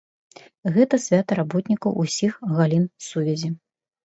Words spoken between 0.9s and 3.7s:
свята работнікаў усіх галін сувязі.